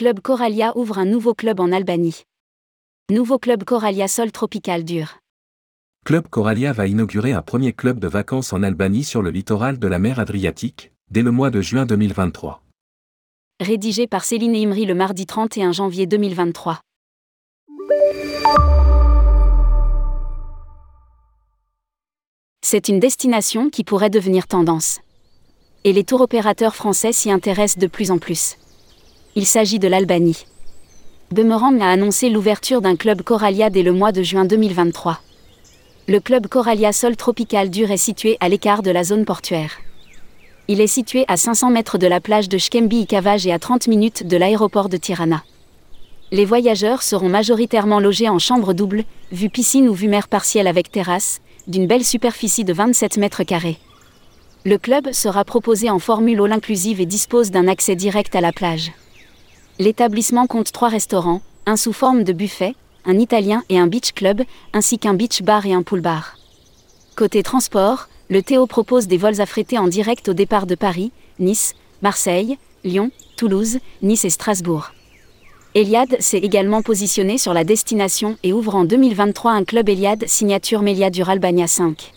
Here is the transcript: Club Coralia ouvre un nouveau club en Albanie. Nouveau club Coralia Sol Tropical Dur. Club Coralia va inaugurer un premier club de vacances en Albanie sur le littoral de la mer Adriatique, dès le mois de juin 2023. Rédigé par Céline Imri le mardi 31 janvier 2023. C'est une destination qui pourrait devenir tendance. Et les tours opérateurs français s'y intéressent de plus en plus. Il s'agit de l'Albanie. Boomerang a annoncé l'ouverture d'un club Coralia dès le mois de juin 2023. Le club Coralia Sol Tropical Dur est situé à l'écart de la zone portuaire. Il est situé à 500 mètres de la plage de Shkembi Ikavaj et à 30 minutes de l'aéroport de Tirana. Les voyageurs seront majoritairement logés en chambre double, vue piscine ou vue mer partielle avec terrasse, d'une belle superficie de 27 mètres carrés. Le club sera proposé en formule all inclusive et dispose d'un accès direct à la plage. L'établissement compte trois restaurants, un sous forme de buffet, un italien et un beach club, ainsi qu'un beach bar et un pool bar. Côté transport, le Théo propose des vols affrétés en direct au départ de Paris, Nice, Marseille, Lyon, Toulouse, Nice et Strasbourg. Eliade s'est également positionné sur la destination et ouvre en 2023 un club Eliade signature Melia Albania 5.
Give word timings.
Club 0.00 0.20
Coralia 0.20 0.72
ouvre 0.78 0.96
un 0.98 1.04
nouveau 1.04 1.34
club 1.34 1.60
en 1.60 1.70
Albanie. 1.72 2.22
Nouveau 3.12 3.38
club 3.38 3.64
Coralia 3.64 4.08
Sol 4.08 4.32
Tropical 4.32 4.82
Dur. 4.82 5.18
Club 6.06 6.26
Coralia 6.28 6.72
va 6.72 6.86
inaugurer 6.86 7.34
un 7.34 7.42
premier 7.42 7.74
club 7.74 8.00
de 8.00 8.08
vacances 8.08 8.54
en 8.54 8.62
Albanie 8.62 9.04
sur 9.04 9.20
le 9.20 9.28
littoral 9.28 9.78
de 9.78 9.86
la 9.86 9.98
mer 9.98 10.18
Adriatique, 10.18 10.90
dès 11.10 11.20
le 11.20 11.30
mois 11.30 11.50
de 11.50 11.60
juin 11.60 11.84
2023. 11.84 12.62
Rédigé 13.60 14.06
par 14.06 14.24
Céline 14.24 14.56
Imri 14.56 14.86
le 14.86 14.94
mardi 14.94 15.26
31 15.26 15.72
janvier 15.72 16.06
2023. 16.06 16.80
C'est 22.62 22.88
une 22.88 23.00
destination 23.00 23.68
qui 23.68 23.84
pourrait 23.84 24.08
devenir 24.08 24.46
tendance. 24.46 25.00
Et 25.84 25.92
les 25.92 26.04
tours 26.04 26.22
opérateurs 26.22 26.74
français 26.74 27.12
s'y 27.12 27.30
intéressent 27.30 27.76
de 27.76 27.86
plus 27.86 28.10
en 28.10 28.16
plus. 28.16 28.56
Il 29.40 29.46
s'agit 29.46 29.78
de 29.78 29.88
l'Albanie. 29.88 30.44
Boomerang 31.30 31.80
a 31.80 31.88
annoncé 31.88 32.28
l'ouverture 32.28 32.82
d'un 32.82 32.94
club 32.94 33.22
Coralia 33.22 33.70
dès 33.70 33.82
le 33.82 33.90
mois 33.90 34.12
de 34.12 34.22
juin 34.22 34.44
2023. 34.44 35.18
Le 36.08 36.20
club 36.20 36.46
Coralia 36.46 36.92
Sol 36.92 37.16
Tropical 37.16 37.70
Dur 37.70 37.90
est 37.90 37.96
situé 37.96 38.36
à 38.40 38.50
l'écart 38.50 38.82
de 38.82 38.90
la 38.90 39.02
zone 39.02 39.24
portuaire. 39.24 39.78
Il 40.68 40.82
est 40.82 40.86
situé 40.86 41.24
à 41.26 41.38
500 41.38 41.70
mètres 41.70 41.96
de 41.96 42.06
la 42.06 42.20
plage 42.20 42.50
de 42.50 42.58
Shkembi 42.58 43.00
Ikavaj 43.04 43.46
et 43.46 43.52
à 43.52 43.58
30 43.58 43.86
minutes 43.86 44.26
de 44.26 44.36
l'aéroport 44.36 44.90
de 44.90 44.98
Tirana. 44.98 45.42
Les 46.32 46.44
voyageurs 46.44 47.02
seront 47.02 47.30
majoritairement 47.30 47.98
logés 47.98 48.28
en 48.28 48.38
chambre 48.38 48.74
double, 48.74 49.04
vue 49.32 49.48
piscine 49.48 49.88
ou 49.88 49.94
vue 49.94 50.08
mer 50.08 50.28
partielle 50.28 50.66
avec 50.66 50.92
terrasse, 50.92 51.40
d'une 51.66 51.86
belle 51.86 52.04
superficie 52.04 52.64
de 52.64 52.74
27 52.74 53.16
mètres 53.16 53.44
carrés. 53.44 53.78
Le 54.66 54.76
club 54.76 55.12
sera 55.12 55.46
proposé 55.46 55.88
en 55.88 55.98
formule 55.98 56.42
all 56.42 56.52
inclusive 56.52 57.00
et 57.00 57.06
dispose 57.06 57.50
d'un 57.50 57.68
accès 57.68 57.96
direct 57.96 58.36
à 58.36 58.42
la 58.42 58.52
plage. 58.52 58.92
L'établissement 59.78 60.46
compte 60.46 60.72
trois 60.72 60.88
restaurants, 60.88 61.40
un 61.66 61.76
sous 61.76 61.92
forme 61.92 62.24
de 62.24 62.32
buffet, 62.32 62.74
un 63.04 63.18
italien 63.18 63.62
et 63.68 63.78
un 63.78 63.86
beach 63.86 64.12
club, 64.12 64.42
ainsi 64.72 64.98
qu'un 64.98 65.14
beach 65.14 65.42
bar 65.42 65.66
et 65.66 65.72
un 65.72 65.82
pool 65.82 66.00
bar. 66.00 66.36
Côté 67.16 67.42
transport, 67.42 68.08
le 68.28 68.42
Théo 68.42 68.66
propose 68.66 69.06
des 69.06 69.16
vols 69.16 69.40
affrétés 69.40 69.78
en 69.78 69.88
direct 69.88 70.28
au 70.28 70.34
départ 70.34 70.66
de 70.66 70.74
Paris, 70.74 71.12
Nice, 71.38 71.74
Marseille, 72.02 72.58
Lyon, 72.84 73.10
Toulouse, 73.36 73.78
Nice 74.02 74.24
et 74.24 74.30
Strasbourg. 74.30 74.92
Eliade 75.74 76.16
s'est 76.20 76.38
également 76.38 76.82
positionné 76.82 77.38
sur 77.38 77.54
la 77.54 77.64
destination 77.64 78.36
et 78.42 78.52
ouvre 78.52 78.74
en 78.74 78.84
2023 78.84 79.52
un 79.52 79.64
club 79.64 79.88
Eliade 79.88 80.24
signature 80.26 80.82
Melia 80.82 81.10
Albania 81.26 81.66
5. 81.66 82.12